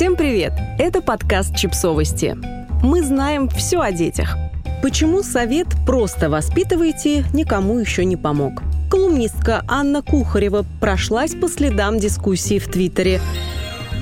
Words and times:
Всем 0.00 0.16
привет! 0.16 0.54
Это 0.78 1.02
подкаст 1.02 1.54
«Чипсовости». 1.54 2.34
Мы 2.82 3.02
знаем 3.02 3.50
все 3.50 3.82
о 3.82 3.92
детях. 3.92 4.38
Почему 4.82 5.22
совет 5.22 5.66
«просто 5.84 6.30
воспитывайте» 6.30 7.22
никому 7.34 7.78
еще 7.78 8.06
не 8.06 8.16
помог? 8.16 8.62
Колумнистка 8.90 9.62
Анна 9.68 10.00
Кухарева 10.00 10.64
прошлась 10.80 11.34
по 11.34 11.48
следам 11.48 11.98
дискуссии 11.98 12.58
в 12.58 12.68
Твиттере– 12.68 13.20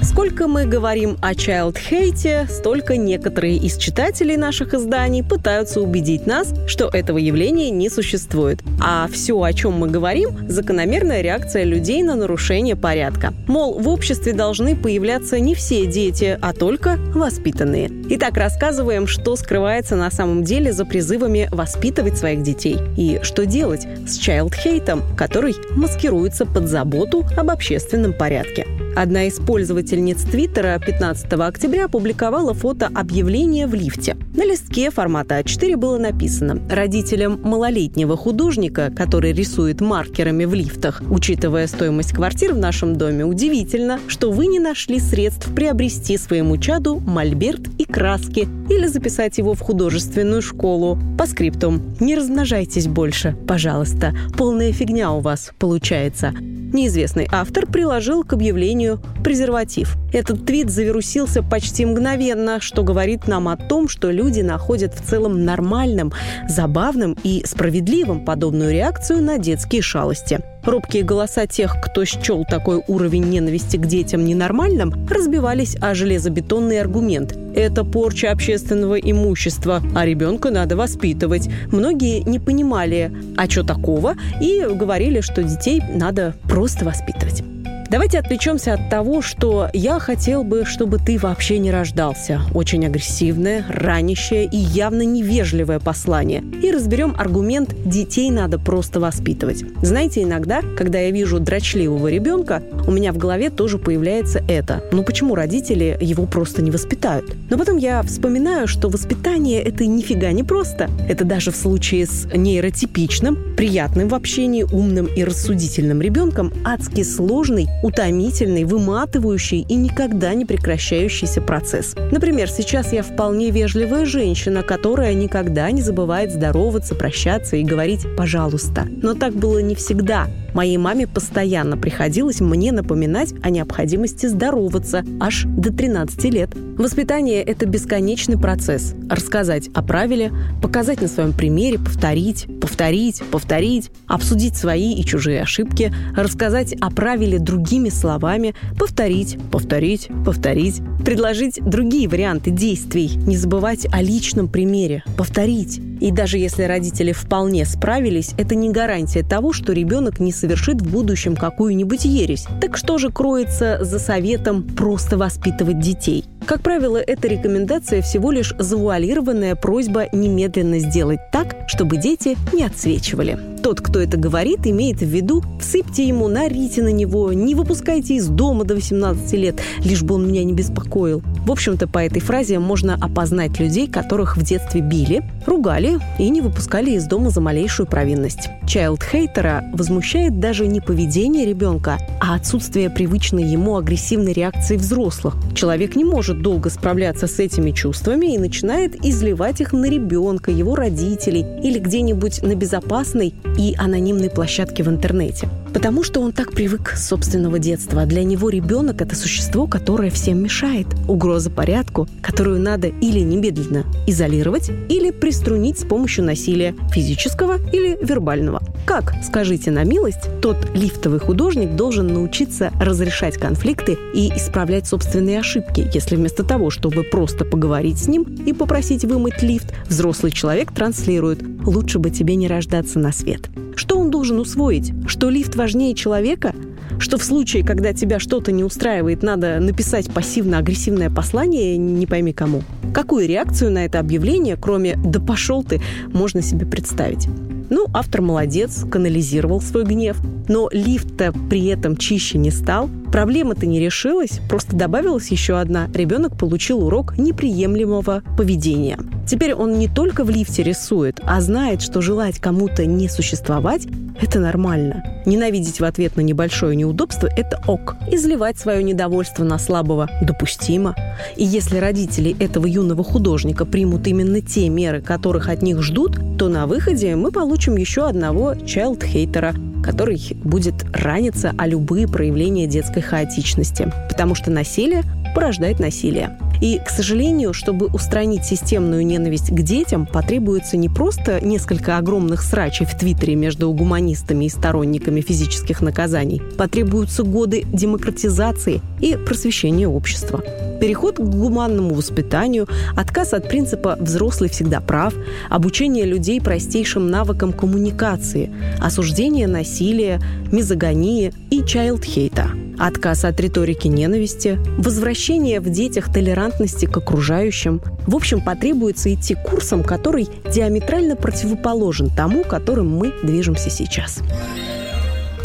Сколько 0.03 0.47
мы 0.47 0.65
говорим 0.65 1.17
о 1.21 1.33
child-хейте, 1.33 2.47
столько 2.49 2.97
некоторые 2.97 3.57
из 3.57 3.77
читателей 3.77 4.37
наших 4.37 4.75
изданий 4.75 5.23
пытаются 5.23 5.81
убедить 5.81 6.27
нас, 6.27 6.55
что 6.67 6.89
этого 6.89 7.19
явления 7.19 7.71
не 7.71 7.91
существует. 7.91 8.61
А 8.81 9.09
все, 9.13 9.43
о 9.43 9.53
чем 9.53 9.75
мы 9.75 9.89
говорим, 9.89 10.49
закономерная 10.49 11.21
реакция 11.21 11.65
людей 11.65 12.03
на 12.03 12.15
нарушение 12.15 12.77
порядка. 12.77 13.35
Мол, 13.47 13.79
в 13.79 13.89
обществе 13.89 14.33
должны 14.33 14.77
появляться 14.77 15.39
не 15.41 15.55
все 15.55 15.87
дети, 15.87 16.39
а 16.41 16.53
только 16.53 16.97
воспитанные. 17.15 17.91
Итак, 18.11 18.37
рассказываем, 18.37 19.07
что 19.07 19.37
скрывается 19.37 19.97
на 19.97 20.11
самом 20.11 20.45
деле 20.45 20.73
за 20.73 20.85
призывами 20.85 21.49
воспитывать 21.51 22.17
своих 22.17 22.43
детей 22.43 22.79
и 22.97 23.21
что 23.23 23.47
делать 23.47 23.87
с 24.07 24.19
child-хейтом, 24.19 25.03
который 25.17 25.57
маскируется 25.77 26.47
под 26.47 26.69
заботу 26.69 27.27
об 27.37 27.51
общественном 27.51 28.13
порядке. 28.13 28.67
Одна 28.97 29.25
из 29.25 29.39
пользовательниц 29.39 30.23
Твиттера 30.23 30.79
15 30.85 31.33
октября 31.35 31.85
опубликовала 31.85 32.53
фото 32.53 32.91
объявления 32.93 33.67
в 33.67 33.75
лифте. 33.75 34.17
На 34.35 34.45
листке 34.45 34.91
формата 34.91 35.39
А4 35.39 35.77
было 35.77 35.99
написано 35.99 36.61
«Родителям 36.69 37.41
малолетнего 37.43 38.17
художника, 38.17 38.93
который 38.95 39.33
рисует 39.33 39.81
маркерами 39.81 40.45
в 40.45 40.55
лифтах, 40.55 41.03
учитывая 41.11 41.67
стоимость 41.67 42.13
квартир 42.13 42.55
в 42.55 42.59
нашем 42.59 42.97
доме, 42.97 43.25
удивительно, 43.25 44.01
что 44.09 44.33
вы 44.33 44.47
не 44.47 44.59
нашли 44.59 44.99
средств 44.99 45.53
приобрести 45.55 46.17
своему 46.17 46.57
чаду 46.57 46.99
мольберт 46.99 47.69
и 47.79 47.85
краски 47.85 48.49
или 48.69 48.87
записать 48.87 49.39
его 49.39 49.55
в 49.55 49.61
художественную 49.61 50.43
школу. 50.43 50.99
По 51.17 51.27
скриптум. 51.27 51.95
Не 52.01 52.17
размножайтесь 52.17 52.89
больше, 52.89 53.37
пожалуйста. 53.47 54.13
Полная 54.37 54.73
фигня 54.73 55.13
у 55.13 55.21
вас 55.21 55.53
получается. 55.59 56.35
Неизвестный 56.73 57.29
автор 57.33 57.67
приложил 57.67 58.25
к 58.25 58.33
объявлению 58.35 59.01
презерватив. 59.25 59.97
Этот 60.13 60.47
твит 60.47 60.71
завирусился 60.71 61.43
почти 61.43 61.85
мгновенно, 61.85 62.61
что 62.61 62.83
говорит 62.83 63.27
нам 63.27 63.49
о 63.49 63.57
том, 63.57 63.89
что 63.89 64.11
люди 64.11 64.41
находят 64.41 64.95
в 64.95 65.03
целом 65.03 65.45
нормальным, 65.45 66.13
забавным 66.49 67.17
и 67.23 67.43
справедливым 67.47 68.25
подобную 68.25 68.73
реакцию 68.73 69.23
на 69.23 69.39
детские 69.39 69.83
шалости. 69.83 70.41
Робкие 70.69 71.03
голоса 71.03 71.47
тех, 71.47 71.77
кто 71.81 72.05
счел 72.05 72.45
такой 72.45 72.83
уровень 72.89 73.25
ненависти 73.25 73.79
к 73.79 73.87
детям 73.87 74.27
ненормальным, 74.27 74.93
разбивались 75.09 75.77
о 75.81 75.95
железобетонный 75.95 76.79
аргумент. 76.79 77.35
Это 77.55 77.85
порча 77.85 78.31
общественного 78.31 78.97
имущества, 78.97 79.81
а 79.95 80.05
ребенка 80.05 80.51
надо 80.51 80.77
воспитывать. 80.77 81.49
Многие 81.73 82.19
не 82.21 82.39
понимали, 82.39 83.11
а 83.39 83.49
что 83.49 83.65
такого, 83.65 84.15
и 84.43 84.63
говорили, 84.71 85.23
что 85.23 85.43
детей 85.43 85.81
надо 85.89 86.35
просто 86.45 86.85
воспитывать. 86.85 87.43
Давайте 87.91 88.19
отвлечемся 88.19 88.75
от 88.75 88.91
того, 88.91 89.23
что 89.23 89.71
я 89.73 89.99
хотел 89.99 90.45
бы, 90.45 90.67
чтобы 90.67 90.99
ты 90.99 91.19
вообще 91.19 91.59
не 91.59 91.71
рождался. 91.71 92.43
Очень 92.53 92.85
агрессивное, 92.85 93.65
ранящее 93.67 94.45
и 94.45 94.59
явно 94.59 95.03
невежливое 95.03 95.81
послание. 95.81 96.45
И 96.63 96.71
разберем 96.71 97.15
аргумент 97.17 97.75
«детей 97.87 98.31
надо 98.31 98.59
просто 98.59 99.01
воспитывать». 99.01 99.65
Знаете, 99.81 100.23
иногда, 100.23 100.61
когда 100.77 100.99
я 100.99 101.11
вижу 101.11 101.41
дрочливого 101.41 102.09
ребенка, 102.09 102.63
у 102.87 102.91
меня 102.91 103.11
в 103.11 103.17
голове 103.17 103.49
тоже 103.49 103.79
появляется 103.79 104.45
это. 104.49 104.85
Ну 104.93 105.03
почему 105.03 105.35
родители 105.35 105.97
его 105.99 106.27
просто 106.27 106.61
не 106.61 106.71
воспитают? 106.71 107.35
Но 107.49 107.57
потом 107.57 107.79
я 107.79 108.03
вспоминаю, 108.03 108.69
что 108.69 108.91
воспитание– 108.91 109.63
это 109.63 109.87
нифига 109.87 110.31
не 110.33 110.45
просто. 110.45 110.91
Это 111.09 111.25
даже 111.25 111.53
в 111.53 111.57
случае 111.57 112.05
с 112.05 112.29
нейротипичным, 112.35 113.57
приятным 113.57 114.09
в 114.09 114.15
общении, 114.15 114.65
умным 114.65 115.07
и 115.07 115.25
рассудительным 115.25 116.03
ребенком 116.03 116.53
адски 116.67 117.03
сложный 117.03 117.67
утомительный, 117.83 118.65
выматывающий 118.65 119.65
и 119.69 119.75
никогда 119.75 120.35
не 120.35 120.45
прекращающийся 120.45 121.41
процесс. 121.41 121.95
Например, 122.11 122.49
сейчас 122.49 122.93
я 122.93 123.03
вполне 123.03 123.51
вежливая 123.51 124.05
женщина, 124.05 124.63
которая 124.63 125.15
никогда 125.15 125.71
не 125.71 125.83
забывает 125.83 126.33
здороваться, 126.33 126.95
прощаться 126.95 127.57
и 127.57 127.65
говорить 127.65 128.07
«пожалуйста». 128.17 128.87
Но 128.89 129.15
так 129.15 129.35
было 129.35 129.59
не 129.61 129.75
всегда. 129.75 130.27
Моей 130.55 130.79
маме 130.79 131.07
постоянно 131.07 131.77
приходилось 131.77 132.41
мне 132.41 132.73
напоминать 132.73 133.35
о 133.43 133.51
необходимости 133.51 134.27
здороваться 134.27 135.05
аж 135.21 135.45
до 135.45 135.73
13 135.73 136.25
лет. 136.33 136.51
Воспитание– 136.79 137.43
это 137.45 137.67
бесконечный 137.67 138.39
процесс. 138.39 138.95
Рассказать 139.11 139.69
о 139.75 139.83
правиле, 139.83 140.33
показать 140.63 141.01
на 141.01 141.09
своем 141.09 141.33
примере, 141.33 141.79
повторить, 141.79 142.47
повторить, 142.69 143.23
повторить, 143.31 143.91
обсудить 144.07 144.55
свои 144.55 144.93
и 144.93 145.03
чужие 145.03 145.41
ошибки, 145.41 145.91
рассказать 146.15 146.75
о 146.83 146.91
правиле 146.91 147.39
другими 147.39 147.89
словами, 147.89 148.55
повторить, 148.79 149.39
повторить, 149.51 150.09
повторить, 150.27 150.83
предложить 151.03 151.61
другие 151.65 152.07
варианты 152.09 152.51
действий, 152.51 153.17
не 153.27 153.39
забывать 153.39 153.87
о 153.91 154.03
личном 154.03 154.49
примере, 154.49 155.03
повторить. 155.17 155.81
И 156.01 156.13
даже 156.13 156.37
если 156.37 156.65
родители 156.65 157.13
вполне 157.13 157.65
справились, 157.65 158.35
это 158.37 158.55
не 158.55 158.69
гарантия 158.69 159.23
того, 159.23 159.55
что 159.55 159.73
ребенок 159.73 160.21
не 160.21 160.31
совершит 160.31 160.83
в 160.83 160.91
будущем 160.91 161.37
какую-нибудь 161.37 162.05
ересь. 162.05 162.47
Так 162.61 162.77
что 162.77 162.99
же 162.99 163.11
кроется 163.11 163.79
за 163.81 163.99
советом 163.99 164.63
просто 164.63 165.17
воспитывать 165.17 165.81
детей? 165.81 166.27
Как 166.49 166.63
правило, 166.63 166.97
эта 166.97 167.29
рекомендация 167.29 168.01
всего 168.01 168.31
лишь 168.31 168.55
завуалированная 168.59 169.55
просьба 169.55 170.07
немедленно 170.13 170.79
сделать 170.79 171.21
так, 171.31 171.55
чтобы 171.67 171.99
дети 171.99 172.39
не 172.55 172.65
отсвечивали. 172.65 173.58
Тот, 173.63 173.81
кто 173.81 174.01
это 174.01 174.17
говорит, 174.17 174.67
имеет 174.67 174.99
в 174.99 175.07
виду 175.07 175.43
«всыпьте 175.61 176.07
ему, 176.07 176.29
нарите 176.29 176.83
на 176.83 176.93
него, 176.93 177.33
не 177.33 177.55
выпускайте 177.55 178.15
из 178.15 178.29
дома 178.29 178.65
до 178.65 178.75
18 178.75 179.33
лет, 179.35 179.61
лишь 179.85 180.03
бы 180.03 180.15
он 180.15 180.29
меня 180.29 180.45
не 180.45 180.53
беспокоил». 180.53 181.23
В 181.47 181.51
общем-то, 181.51 181.89
по 181.89 181.99
этой 181.99 182.21
фразе 182.21 182.59
можно 182.59 182.95
опознать 182.95 183.59
людей, 183.59 183.89
которых 183.89 184.37
в 184.37 184.43
детстве 184.43 184.81
били, 184.81 185.23
ругали 185.47 185.99
и 186.19 186.29
не 186.29 186.41
выпускали 186.41 186.93
из 186.93 187.07
дома 187.07 187.31
за 187.31 187.41
малейшую 187.41 187.87
провинность. 187.87 188.49
Чайлд-хейтера 188.67 189.75
возмущает 189.75 190.41
даже 190.41 190.67
не 190.67 190.81
поведение 190.81 191.47
ребенка, 191.47 191.99
а 192.21 192.35
отсутствие 192.35 192.91
привычной 192.91 193.45
ему 193.45 193.77
агрессивной 193.77 194.33
реакции 194.33 194.77
взрослых. 194.77 195.37
Человек 195.55 195.97
не 195.97 196.05
может 196.05 196.43
долго 196.43 196.71
справляться 196.71 197.27
с 197.27 197.39
этими 197.39 197.71
чувствами 197.71 198.35
и 198.35 198.39
начинает 198.39 199.05
изливать 199.05 199.61
их 199.61 199.73
на 199.73 199.87
ребенка, 199.87 200.51
его 200.51 200.75
родителей 200.77 201.47
или 201.63 201.79
где-нибудь 201.79 202.43
на 202.43 202.55
безопасной 202.55 203.35
и 203.59 203.75
анонимной 203.77 204.31
площадке 204.31 204.83
в 204.83 204.89
интернете. 204.89 205.49
Потому 205.75 206.03
что 206.03 206.21
он 206.21 206.33
так 206.33 206.53
привык 206.53 206.95
с 206.97 207.09
собственного 207.09 207.59
детства. 207.59 208.07
Для 208.07 208.25
него 208.25 208.49
ребенок– 208.49 209.03
это 209.03 209.15
существо, 209.15 209.67
которое 209.67 210.11
всем 210.11 210.43
мешает. 210.43 210.87
Угроза 211.09 211.51
порядку, 211.51 212.09
которую 212.23 212.61
надо 212.61 212.87
или 212.89 213.21
немедленно 213.21 213.85
изолировать, 214.07 214.71
или 214.89 215.11
приструнить 215.11 215.81
с 215.81 215.85
помощью 215.85 216.25
насилия 216.25 216.75
физического 216.91 217.59
или 217.73 217.99
вербального. 218.03 218.63
Как, 218.87 219.13
скажите 219.23 219.71
на 219.71 219.85
милость, 219.85 220.31
тот 220.41 220.57
лифтовый 220.75 221.21
художник 221.21 221.77
должен 221.77 222.07
научиться 222.07 222.73
разрешать 222.81 223.37
конфликты 223.37 223.99
и 224.15 224.31
исправлять 224.35 224.87
собственные 224.87 225.41
ошибки, 225.41 225.91
если 225.93 226.17
вместо 226.17 226.43
того, 226.43 226.71
чтобы 226.71 227.03
просто 227.03 227.45
поговорить 227.45 227.99
с 227.99 228.09
ним 228.09 228.23
и 228.23 228.55
попросить 228.55 229.05
вымыть 229.05 229.43
лифт, 229.43 229.75
взрослый 229.89 230.33
человек 230.33 230.73
транслирует 230.73 231.43
«лучше 231.67 231.99
бы 231.99 232.11
тебе 232.11 232.35
не 232.37 232.49
рождаться 232.49 232.99
на 232.99 233.13
свет». 233.13 233.48
Что 233.77 233.99
он 233.99 234.11
должен 234.11 234.39
усвоить? 234.39 234.93
Что 235.07 235.31
лифт 235.31 235.57
важнее 235.57 235.95
человека? 235.95 236.55
Что 236.99 237.17
в 237.17 237.25
случае, 237.25 237.65
когда 237.65 237.93
тебя 237.93 238.19
что-то 238.19 238.51
не 238.51 238.65
устраивает, 238.65 239.23
надо 239.23 239.61
написать 239.61 240.13
пассивно-агрессивное 240.13 241.11
послание 241.11 241.77
не 241.77 242.07
пойми 242.07 242.33
кому? 242.33 242.63
Какую 242.93 243.29
реакцию 243.29 243.71
на 243.71 243.85
это 243.85 244.01
объявление, 244.01 244.57
кроме 244.57 244.97
«да 244.97 245.21
пошел 245.21 245.63
ты», 245.63 245.81
можно 246.13 246.43
себе 246.43 246.67
представить? 246.67 247.29
Ну, 247.71 247.87
автор 247.93 248.23
молодец, 248.23 248.85
канализировал 248.91 249.61
свой 249.61 249.85
гнев. 249.85 250.19
Но 250.49 250.69
лифт-то 250.73 251.33
при 251.51 251.67
этом 251.67 251.97
чище 251.97 252.39
не 252.39 252.51
стал. 252.51 252.89
Проблема-то 253.13 253.67
не 253.67 253.79
решилась, 253.79 254.41
просто 254.49 254.75
добавилась 254.75 255.29
еще 255.29 255.59
одна. 255.59 255.89
Ребенок 255.95 256.37
получил 256.39 256.85
урок 256.85 257.19
неприемлемого 257.19 258.23
поведения. 258.37 258.99
Теперь 259.29 259.53
он 259.53 259.79
не 259.79 259.89
только 259.89 260.25
в 260.25 260.31
лифте 260.31 260.63
рисует, 260.63 261.21
а 261.23 261.43
знает, 261.43 261.83
что 261.83 262.01
желать 262.01 262.39
кому-то 262.39 262.87
не 262.87 263.09
существовать– 263.11 263.87
это 264.21 264.41
нормально. 264.41 265.05
Ненавидеть 265.27 265.81
в 265.81 265.85
ответ 265.85 266.17
на 266.17 266.23
небольшое 266.23 266.75
неудобство– 266.75 267.29
это 267.37 267.61
ок. 267.67 267.97
Изливать 268.11 268.59
свое 268.59 268.83
недовольство 268.83 269.45
на 269.45 269.59
слабого– 269.59 270.09
допустимо. 270.23 270.97
И 271.37 271.45
если 271.45 271.77
родители 271.77 272.35
этого 272.41 272.67
юного 272.67 273.05
художника 273.05 273.67
примут 273.67 274.07
именно 274.07 274.41
те 274.41 274.71
меры, 274.71 275.03
которых 275.03 275.51
от 275.51 275.61
них 275.61 275.83
ждут, 275.83 276.19
то 276.39 276.49
на 276.49 276.67
выходе 276.67 277.15
мы 277.15 277.31
получим 277.31 277.77
еще 277.77 278.09
одного 278.09 278.55
child-хейтера, 278.55 279.55
который 279.89 280.21
будет 280.45 280.85
раниться 280.93 281.55
о 281.57 281.67
любые 281.67 282.07
проявления 282.07 282.67
детской 282.67 283.01
хаотичности, 283.01 283.91
потому 284.11 284.35
что 284.35 284.51
насилие 284.51 285.03
порождает 285.35 285.81
насилие. 285.81 286.37
И, 286.61 286.79
к 286.85 286.91
сожалению, 286.91 287.55
чтобы 287.55 287.87
устранить 287.87 288.45
системную 288.45 289.07
ненависть 289.07 289.49
к 289.49 289.63
детям, 289.63 290.05
потребуется 290.05 290.77
не 290.77 290.91
просто 290.91 291.43
несколько 291.43 291.97
огромных 291.97 292.43
срачей 292.43 292.85
в 292.85 292.99
Твиттере 292.99 293.35
между 293.35 293.73
гуманистами 293.73 294.45
и 294.45 294.51
сторонниками 294.51 295.23
физических 295.23 295.81
наказаний. 295.81 296.43
Потребуются 296.59 297.23
годы 297.23 297.65
демократизации 297.73 298.83
и 299.01 299.17
просвещения 299.17 299.89
общества. 299.89 300.45
Переход 300.81 301.17
к 301.17 301.21
гуманному 301.21 301.95
воспитанию, 301.95 302.69
отказ 302.97 303.33
от 303.33 303.49
принципа 303.49 303.97
«взрослый 304.01 304.49
всегда 304.49 304.81
прав», 304.81 305.15
обучение 305.51 306.05
людей 306.05 306.41
простейшим 306.41 307.11
навыкам 307.11 307.53
коммуникации, 307.53 308.51
осуждение 308.81 309.49
насилия, 309.49 310.21
мизогонии 310.53 311.33
и 311.51 311.65
чайлдхейта, 311.65 312.51
отказ 312.79 313.25
от 313.25 313.41
риторики 313.41 313.89
ненависти, 313.89 314.59
возвращение 314.79 315.61
в 315.61 315.69
детях 315.69 316.13
толерантности 316.13 316.87
к 316.87 316.97
окружающим. 316.97 317.81
В 318.07 318.15
общем, 318.15 318.41
потребуется 318.41 319.13
идти 319.13 319.35
курсом, 319.35 319.83
который 319.83 320.29
диаметрально 320.53 321.17
противоположен 321.17 322.11
тому, 322.11 322.45
которым 322.45 322.89
мы 322.97 323.13
движемся 323.23 323.71
сейчас. 323.71 324.21